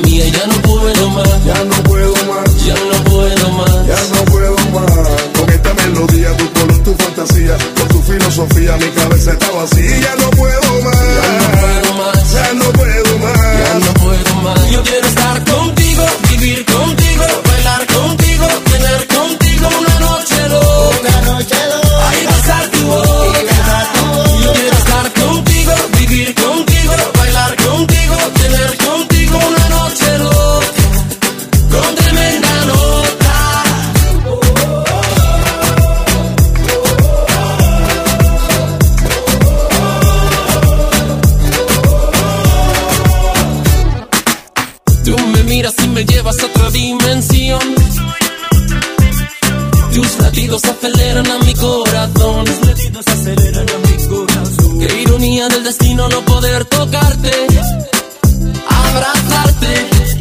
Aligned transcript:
mía, 0.00 0.24
ya 0.28 0.46
no 0.46 0.54
puedo 0.62 1.10
más. 1.10 1.44
Ya 1.44 1.64
no 1.64 1.82
puedo 1.84 2.14
más. 2.26 2.64
Ya 2.64 2.74
no 2.74 3.04
puedo 3.04 3.50
más. 3.50 3.86
Ya 3.86 4.00
no 4.14 4.24
puedo 4.26 4.56
más. 4.72 5.08
Con 5.38 5.50
esta 5.50 5.74
melodía, 5.74 6.36
tu 6.36 6.52
color, 6.52 6.78
tu 6.82 6.94
fantasía, 6.94 7.56
con 7.78 7.88
tu 7.88 8.02
filosofía, 8.02 8.76
mi 8.76 8.88
cabeza 8.90 9.32
está 9.32 9.50
vacía. 9.52 10.00
Ya 10.00 10.14
no 10.16 10.23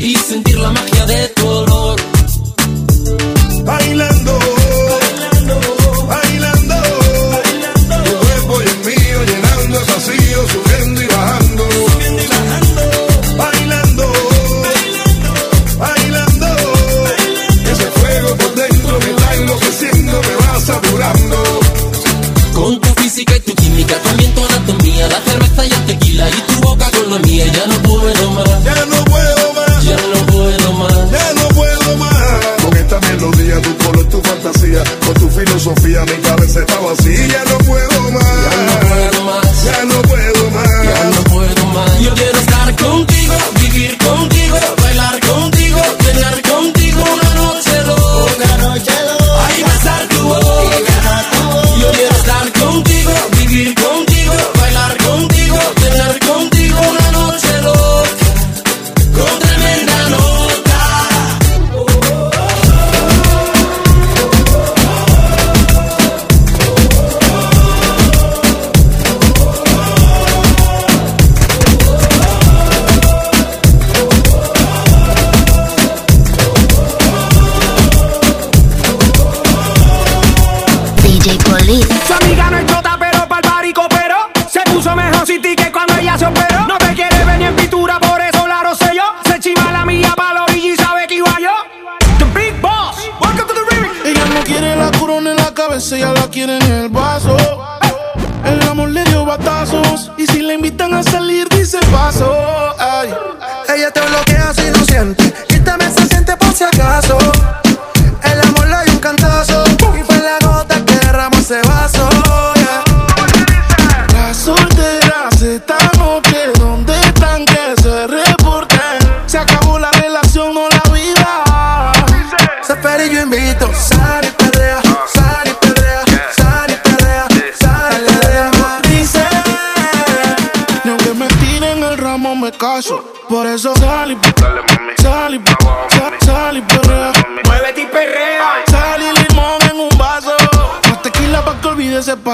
y 0.04 0.16
sentir 0.16 0.60
la 0.60 0.70
magia 0.70 1.06
de 1.06 1.30
tu 1.30 1.43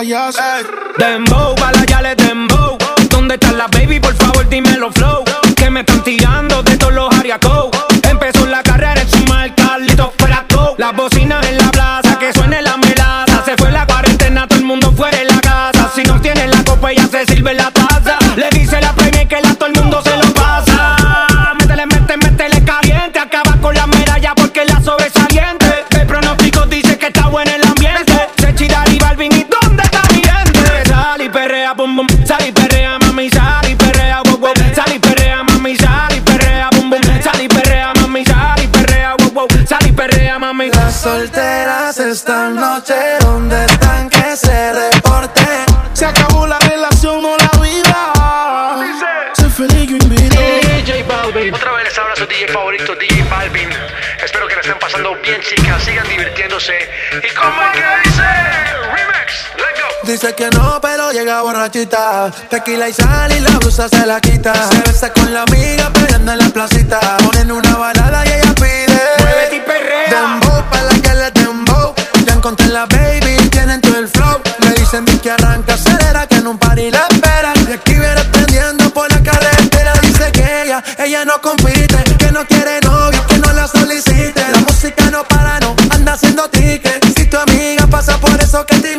Hey. 0.01 0.63
Dembow, 0.98 1.56
para 1.56 1.84
ya 1.84 2.01
le 2.01 2.16
dembow. 2.16 2.78
¿Dónde 3.10 3.34
está 3.34 3.51
la 3.51 3.68
baby? 3.68 4.00
Por 4.00 4.16
favor, 4.16 4.48
dímelo 4.48 4.90
flow. 4.94 5.25
Que 5.57 5.69
me 5.69 5.81
están 5.81 6.01
tirando 6.06 6.63
de 6.63 6.78
todos 6.78 6.94
los 6.94 7.13
ariacos. 7.18 7.69
Empezó 8.10 8.46
la 8.46 8.63
carrera 8.63 9.01
en 9.01 9.10
su 9.10 9.18
marca, 9.25 9.78
listo 9.78 10.13
fuera 10.18 10.46
todo. 10.48 10.75
Las 10.78 10.96
bocinas 10.96 11.46
en 11.48 11.57
la 11.57 11.69
plaza, 11.72 12.18
que 12.18 12.31
suene 12.31 12.62
la 12.62 12.78
melaza. 12.78 13.44
Se 13.44 13.57
fue 13.57 13.72
la 13.72 13.86
cuarentena, 13.86 14.48
todo 14.48 14.60
el 14.60 14.66
mundo 14.66 14.94
fuera 14.94 15.18
de 15.18 15.25
la 15.25 15.42
casa. 15.42 15.92
Si 15.94 16.04
no 16.04 16.22
tiene 16.22 16.48
la 16.48 16.63
copa, 16.63 16.94
ya 16.94 17.06
se 17.06 17.25
sirve 17.25 17.54
la 17.54 17.69
taza. 17.69 18.18
Le 18.38 18.50
dice 18.52 18.69
perrea, 31.69 31.74
bum. 31.74 32.07
Sal 32.25 32.48
y 32.48 32.51
perrea, 32.51 32.98
mami, 33.00 33.30
sal 33.30 33.69
y 33.69 33.75
perrea, 33.75 34.21
wow 34.24 34.38
wow. 34.38 34.54
Sal 34.74 34.92
y 34.94 35.00
perrea, 35.00 35.44
mami, 35.44 35.75
sal 35.75 36.16
y 36.16 36.21
perrea, 36.21 36.69
bum 36.71 36.89
bum. 36.89 37.01
Sal 37.21 37.42
y 37.42 37.48
perrea, 37.48 37.94
mami, 38.01 38.25
sal 38.25 38.62
y 38.63 38.68
perrea, 38.68 39.16
wow 39.19 39.31
wow. 39.31 39.48
Sal 39.68 39.86
y 39.88 39.92
perrea, 39.92 40.39
mami. 40.39 40.69
Las 40.69 41.01
solteras 41.01 41.98
esta 42.00 42.50
noche, 42.50 42.95
donde 43.21 43.66
están 43.66 44.10
que 44.10 44.36
se 44.36 44.74
reporte? 44.74 45.42
Se 45.94 46.06
acabó 46.06 46.48
la 46.48 46.60
relación 46.60 47.24
o 47.24 47.38
la 47.38 47.51
vida. 47.62 48.83
Dice. 48.83 49.06
Soy 49.42 49.68
feliz, 49.68 49.89
yo 49.89 49.98
invito. 49.98 50.39
DJ 50.39 51.04
Balvin. 51.04 51.54
Otra 51.54 51.71
vez 51.74 51.86
les 51.86 51.98
habla 51.98 52.16
su 52.16 52.25
DJ 52.25 52.48
favorito, 52.48 52.95
DJ 52.95 53.24
Balvin. 53.30 53.69
Espero 54.24 54.48
que 54.48 54.56
la 54.56 54.62
estén 54.62 54.80
pasando 54.80 55.16
bien, 55.24 55.42
chicas. 55.42 55.83
Sigan 55.83 56.07
divirtiéndose. 56.07 56.89
Y 57.24 57.36
como 57.36 57.62
que 57.74 58.10
dice, 58.10 58.24
Remix, 58.94 59.45
Dice 60.09 60.33
que 60.33 60.50
no, 60.50 60.79
pero 60.81 61.11
llega 61.11 61.44
borrachita. 61.44 62.31
Tequila 62.50 62.89
y 62.89 62.94
sal 62.94 63.31
y 63.31 63.41
la 63.41 63.51
blusa 63.59 63.88
se 63.88 64.07
la 64.07 64.19
quita. 64.19 64.53
Se 64.71 64.81
besa 64.81 65.13
con 65.13 65.31
la 65.31 65.44
amiga 65.44 65.94
peleando 65.94 66.31
en 66.31 66.39
la 66.39 66.50
placita. 66.50 67.00
Ponen 67.23 67.51
una 67.51 67.77
balada 67.77 68.25
y 68.25 68.29
ella 68.29 68.56
pide. 68.56 69.01
Muévete 69.19 69.57
y 69.57 69.59
perrea. 69.59 70.09
Dembow, 70.09 70.63
para 70.71 70.83
la 70.85 70.94
que 70.95 71.13
le 71.13 71.31
dembow. 71.31 71.94
Ya 72.25 72.33
encontré 72.33 72.69
la 72.69 72.88
baby, 72.88 73.38
tienen 73.51 73.81
todo 73.81 74.00
el 74.00 74.07
flow. 74.07 74.41
Me 74.61 74.73
dicen 74.73 75.06
di 75.06 75.15
que 75.19 75.29
arranca, 75.29 75.75
acelera, 75.75 76.25
que 76.25 76.38
en 76.38 76.47
un 76.47 76.57
party 76.57 76.89
la 76.89 77.06
espera. 77.07 77.53
Y 77.69 77.73
aquí 77.73 77.94
viene 77.94 78.23
prendiendo 78.31 78.89
por 78.89 79.11
la 79.11 79.21
carretera. 79.21 79.94
Dice 80.01 80.31
que 80.31 80.63
ella, 80.63 80.83
ella 80.97 81.23
no 81.23 81.39
compite, 81.39 82.03
que 82.17 82.31
no 82.31 82.44
quiere 82.47 82.81
novio, 82.81 83.23
que 83.27 83.38
no 83.38 83.53
la 83.53 83.67
solicite. 83.67 84.41
La 84.51 84.57
música 84.57 85.11
no 85.11 85.23
para, 85.25 85.59
no 85.59 85.75
anda 85.91 86.13
haciendo 86.13 86.50
ticket. 86.50 87.06
Si 87.15 87.25
tu 87.25 87.38
amiga 87.38 87.85
pasa 87.85 88.17
por 88.17 88.41
eso 88.41 88.65
que 88.65 88.75
te 88.79 88.97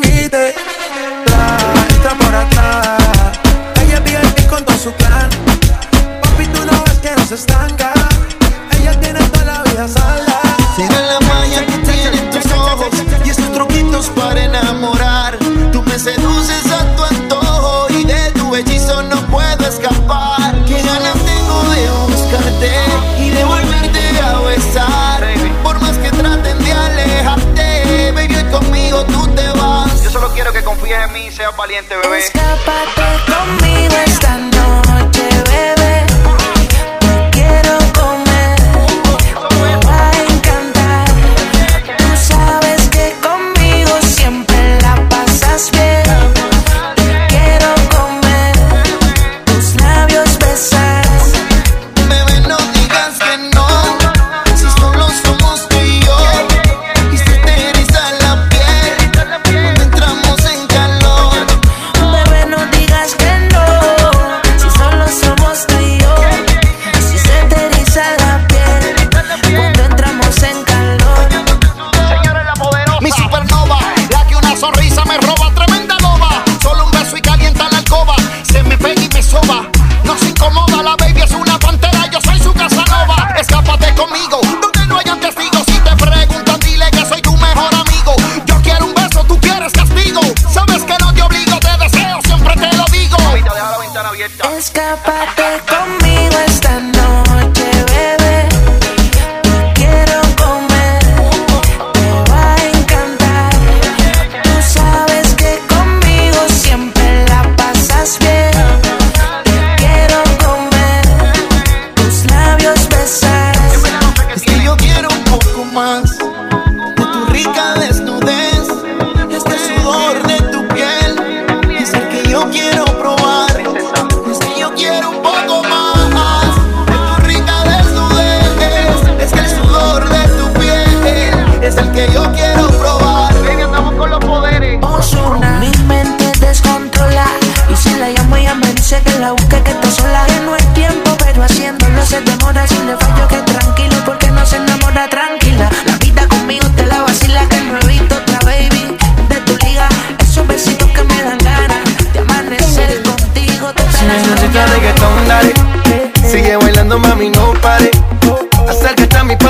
valiente, 31.61 31.95
bebé. 31.95 32.19
Escápate 32.21 33.10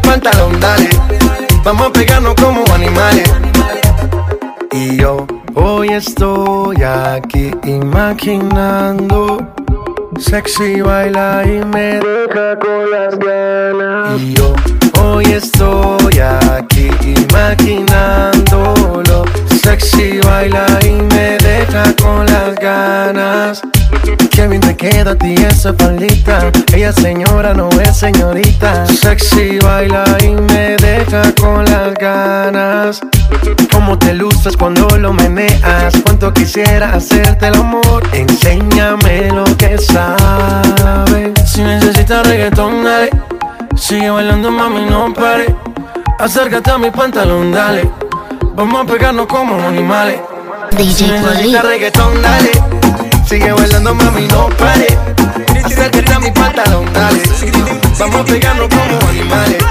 Mi 0.00 0.08
pantalón, 0.08 0.58
dale. 0.60 0.88
Vamos 1.62 1.88
a 1.88 1.92
pegarnos 1.92 2.34
como 2.36 2.64
animales. 2.72 3.30
Y 4.72 4.96
yo 4.96 5.26
hoy 5.54 5.90
estoy 5.90 6.82
aquí 6.82 7.50
imaginando. 7.64 9.46
Sexy 10.18 10.80
baila 10.80 11.42
y 11.44 11.64
me 11.66 12.00
deja 12.00 12.58
con 12.58 12.90
las 12.90 13.18
ganas. 13.18 14.20
Y 14.20 14.34
yo 14.34 14.54
hoy 15.02 15.24
estoy 15.26 16.18
aquí 16.18 16.90
imaginándolo. 17.30 19.24
Sexy 19.62 20.20
baila 20.20 20.66
y 20.82 20.92
me 20.92 21.36
deja 21.38 21.94
con 22.02 22.24
las 22.24 22.54
ganas. 22.56 23.60
Qué 24.30 24.48
te 24.48 24.76
queda 24.76 25.10
a 25.10 25.14
ti 25.14 25.34
esa 25.34 25.74
faldita. 25.74 26.50
Ella 26.72 26.92
señora 26.92 27.52
no 27.52 27.68
es 27.68 27.98
señorita. 27.98 28.86
Sexy 28.86 29.58
baila 29.58 30.04
y 30.22 30.30
me 30.30 30.76
deja 30.76 31.22
con 31.38 31.66
las 31.66 31.92
ganas. 31.94 33.00
Cómo 33.70 33.98
te 33.98 34.14
luces 34.14 34.56
cuando 34.56 34.88
lo 34.96 35.12
meneas. 35.12 35.94
Cuánto 36.04 36.32
quisiera 36.32 36.94
hacerte 36.94 37.48
el 37.48 37.56
amor. 37.56 38.02
Enséñame 38.14 39.28
lo 39.30 39.44
que 39.58 39.76
sabes. 39.76 41.32
Si 41.46 41.62
necesitas 41.62 42.26
reggaetón, 42.26 42.82
dale. 42.82 43.10
Sigue 43.76 44.08
bailando, 44.08 44.50
mami, 44.50 44.86
no 44.86 45.12
pare. 45.12 45.54
Acércate 46.18 46.70
a 46.70 46.78
mi 46.78 46.90
pantalón, 46.90 47.52
dale. 47.52 47.99
Vamos 48.60 48.82
a 48.82 48.84
pegarnos 48.84 49.26
como 49.26 49.54
animales. 49.66 50.20
DJ 50.76 50.92
si 50.92 51.56
reggaetón, 51.56 52.20
dale. 52.20 52.50
Sigue 53.26 53.52
bailando, 53.52 53.94
mami, 53.94 54.26
no 54.28 54.50
pare. 54.50 54.98
Acércate 55.64 56.12
a 56.12 56.18
mi 56.18 56.30
pantalón, 56.30 56.84
dale. 56.92 57.22
Vamos 57.98 58.16
a 58.16 58.24
pegarnos 58.26 58.68
como 58.68 59.08
animales. 59.08 59.64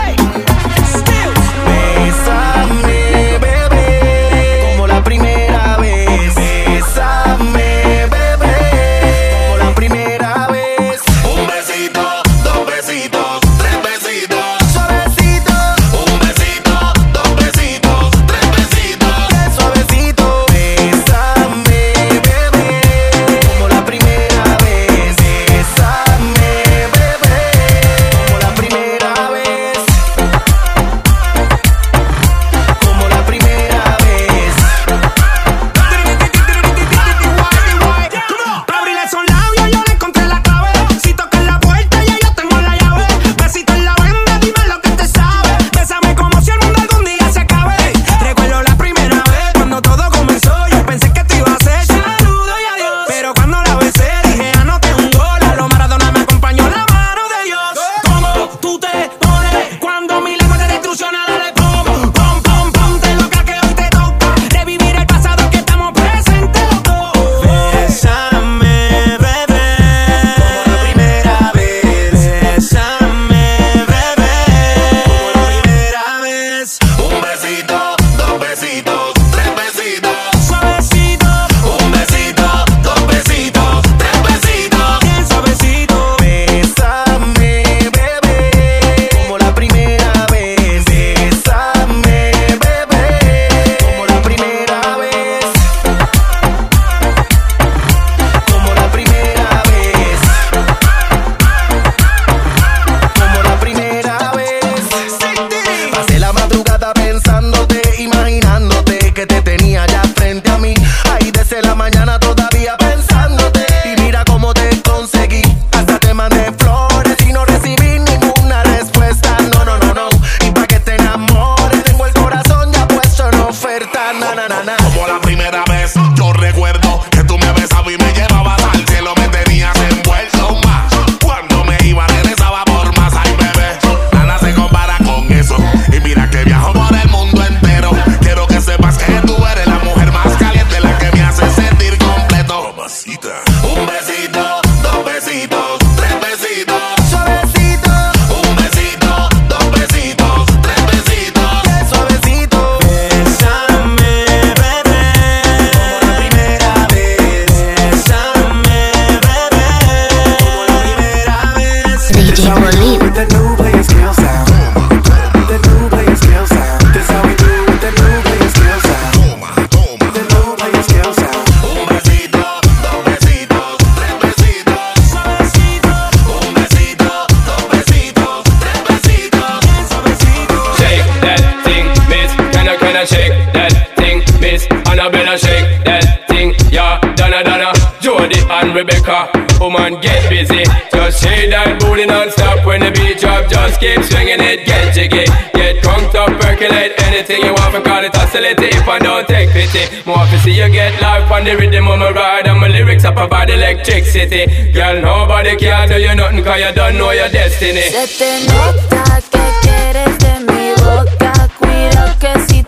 Rebecca. 188.79 189.27
Woman, 189.59 189.95
oh 189.95 190.00
get 190.00 190.29
busy. 190.31 190.63
Just 190.88 191.19
shake 191.19 191.51
that 191.51 191.83
booty 191.83 192.07
non-stop 192.07 192.63
when 192.63 192.79
the 192.79 192.95
beat 192.95 193.19
drop. 193.19 193.51
Just 193.51 193.75
keep 193.83 194.00
swinging 194.07 194.39
it, 194.39 194.63
get 194.63 194.95
jiggy. 194.95 195.27
Get 195.51 195.83
drunk, 195.83 196.15
up, 196.15 196.31
percolate 196.39 196.95
anything 197.03 197.43
you 197.43 197.51
want 197.51 197.75
from 197.75 197.83
call 197.83 198.00
it 198.00 198.15
oscillator 198.15 198.71
if 198.71 198.88
I 198.88 199.00
don't 199.00 199.27
take 199.27 199.51
pity. 199.51 199.83
More 200.07 200.24
to 200.31 200.38
see 200.39 200.55
you 200.55 200.71
get 200.71 200.95
life 201.03 201.27
on 201.27 201.43
the 201.43 201.59
rhythm 201.59 201.91
of 201.91 202.00
my 202.00 202.12
ride 202.12 202.48
and 202.48 202.59
my 202.62 202.69
lyrics 202.69 203.03
up 203.03 203.19
about 203.19 203.50
electricity. 203.50 204.71
Girl, 204.71 205.01
nobody 205.01 205.59
can 205.59 205.89
do 205.89 206.00
you 206.00 206.15
nothing 206.15 206.39
cause 206.39 206.63
you 206.63 206.71
don't 206.71 206.95
know 206.95 207.12
your 207.12 207.27
destiny. 207.27 207.83
Se 207.91 208.07
te 208.15 208.48
nota 208.48 209.19
que 209.27 209.43
quieres 209.59 210.15
de 210.24 210.39
mi 210.48 210.71
boca, 210.79 211.36
cuida 211.59 212.15
que 212.15 212.31
si 212.48 212.58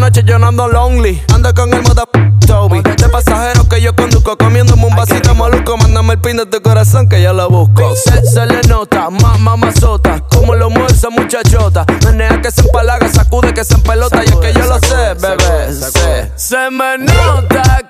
noche 0.00 0.22
yo 0.24 0.38
no 0.38 0.48
ando 0.48 0.66
lonely. 0.66 1.22
Ando 1.32 1.54
con 1.54 1.72
el 1.72 1.82
moda 1.82 2.04
Toby. 2.46 2.80
De 2.82 3.08
pasajero 3.08 3.68
que 3.68 3.80
yo 3.80 3.94
conduzco, 3.94 4.36
comiéndome 4.36 4.86
un 4.86 4.96
vasito 4.96 5.34
maluco. 5.34 5.76
Mándame 5.76 6.14
el 6.14 6.20
pin 6.20 6.38
de 6.38 6.46
tu 6.46 6.60
corazón 6.62 7.08
que 7.08 7.22
yo 7.22 7.32
lo 7.32 7.48
busco. 7.48 7.94
Se, 7.94 8.24
se 8.26 8.46
le 8.46 8.62
nota, 8.62 9.10
más 9.10 9.38
mamazota. 9.38 10.20
Como 10.20 10.54
lo 10.54 10.70
mueve 10.70 10.92
esa 10.92 11.10
muchachota. 11.10 11.84
Menea 12.04 12.40
que 12.40 12.50
se 12.50 12.62
empalaga, 12.62 13.08
sacude 13.08 13.52
que 13.54 13.64
se 13.64 13.74
empelota. 13.74 14.24
y 14.24 14.28
es 14.28 14.36
que 14.36 14.52
yo 14.52 14.66
lo 14.66 14.78
sé, 14.80 15.14
bebé. 15.20 16.32
Se 16.34 16.70
me 16.70 16.98
nota 16.98 17.89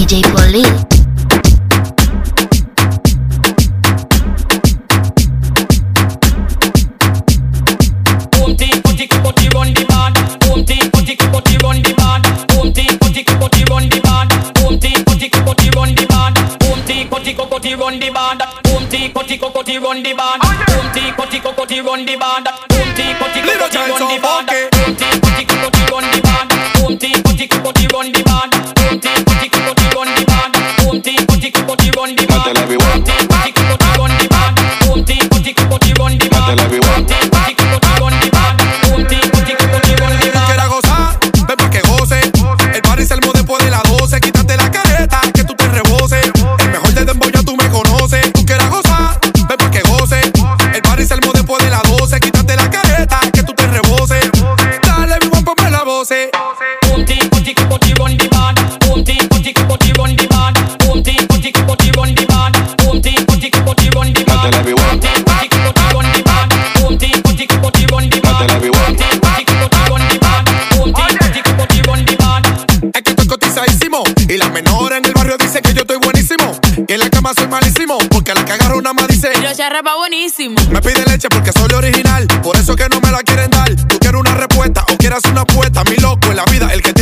DJ 0.00 0.22
Polly. 0.32 0.99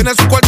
Tiene 0.08 0.22
su 0.22 0.28
cuarto 0.28 0.47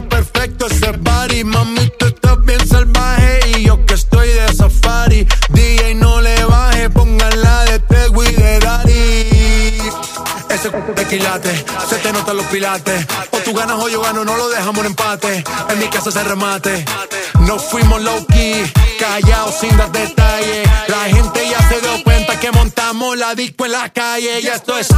perfecto 0.00 0.66
ese 0.66 0.92
party. 0.94 1.44
Mami, 1.44 1.92
tú 1.98 2.06
estás 2.06 2.42
bien 2.44 2.66
salvaje 2.66 3.40
y 3.56 3.64
yo 3.64 3.84
que 3.84 3.94
estoy 3.94 4.28
de 4.28 4.54
safari. 4.54 5.26
DJ, 5.50 5.94
no 5.96 6.20
le 6.20 6.44
baje, 6.44 6.88
pónganla 6.90 7.64
de 7.64 7.78
Tego 7.80 8.24
y 8.24 8.32
de 8.32 8.58
Dari. 8.58 9.82
Ese 10.48 10.70
de 10.70 11.06
quilate, 11.06 11.64
se 11.88 11.96
te 11.96 12.12
notan 12.12 12.36
los 12.36 12.46
pilates. 12.46 13.06
O 13.30 13.38
tú 13.38 13.52
ganas 13.54 13.78
o 13.78 13.88
yo 13.88 14.00
gano, 14.00 14.24
no 14.24 14.36
lo 14.36 14.48
dejamos 14.48 14.78
en 14.80 14.86
empate. 14.86 15.44
En 15.68 15.78
mi 15.78 15.88
casa 15.88 16.10
se 16.10 16.22
remate. 16.22 16.84
No 17.40 17.58
fuimos 17.58 18.00
low 18.02 18.24
key, 18.26 18.70
callados 18.98 19.56
sin 19.60 19.76
dar 19.76 19.90
detalles. 19.92 20.68
La 20.88 21.04
gente 21.04 21.48
ya 21.48 21.68
se 21.68 21.80
dio 21.80 22.02
cuenta 22.04 22.38
que 22.38 22.50
montamos 22.52 23.16
la 23.18 23.34
disco 23.34 23.66
en 23.66 23.72
la 23.72 23.88
calle. 23.90 24.40
Y 24.40 24.46
esto 24.46 24.78
es. 24.78 24.88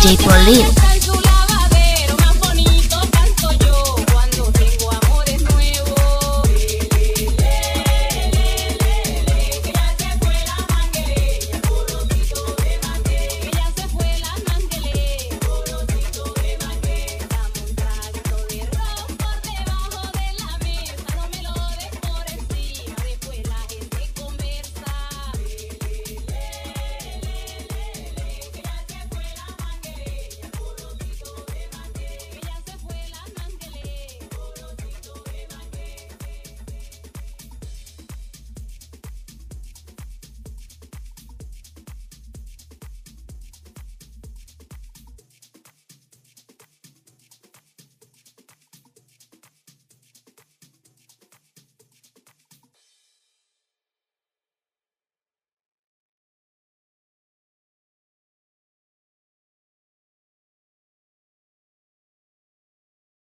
DJ 0.00 0.16
Polip. 0.16 0.89